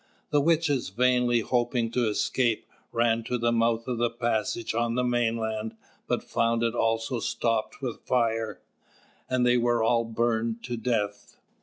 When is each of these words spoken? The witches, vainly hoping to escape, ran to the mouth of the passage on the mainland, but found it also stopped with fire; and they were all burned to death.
The 0.31 0.41
witches, 0.41 0.89
vainly 0.89 1.41
hoping 1.41 1.91
to 1.91 2.07
escape, 2.09 2.65
ran 2.91 3.23
to 3.25 3.37
the 3.37 3.51
mouth 3.51 3.87
of 3.87 3.99
the 3.99 4.09
passage 4.09 4.73
on 4.73 4.95
the 4.95 5.03
mainland, 5.03 5.75
but 6.07 6.23
found 6.23 6.63
it 6.63 6.73
also 6.73 7.19
stopped 7.19 7.83
with 7.83 8.01
fire; 8.07 8.59
and 9.29 9.45
they 9.45 9.57
were 9.57 9.83
all 9.83 10.03
burned 10.03 10.63
to 10.63 10.75
death. 10.75 11.35